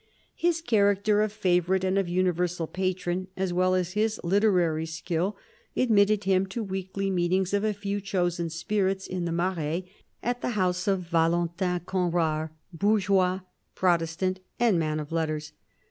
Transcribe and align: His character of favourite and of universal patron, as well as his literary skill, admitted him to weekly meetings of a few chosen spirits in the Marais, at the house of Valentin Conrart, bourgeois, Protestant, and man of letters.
His 0.33 0.61
character 0.61 1.21
of 1.21 1.31
favourite 1.31 1.83
and 1.83 1.95
of 1.95 2.09
universal 2.09 2.65
patron, 2.65 3.27
as 3.37 3.53
well 3.53 3.75
as 3.75 3.91
his 3.93 4.19
literary 4.23 4.87
skill, 4.87 5.37
admitted 5.77 6.23
him 6.23 6.47
to 6.47 6.63
weekly 6.63 7.11
meetings 7.11 7.53
of 7.53 7.63
a 7.63 7.71
few 7.71 8.01
chosen 8.01 8.49
spirits 8.49 9.05
in 9.05 9.25
the 9.25 9.31
Marais, 9.31 9.87
at 10.23 10.41
the 10.41 10.57
house 10.57 10.87
of 10.87 11.01
Valentin 11.01 11.81
Conrart, 11.81 12.49
bourgeois, 12.73 13.41
Protestant, 13.75 14.39
and 14.59 14.79
man 14.79 14.99
of 14.99 15.11
letters. 15.11 15.51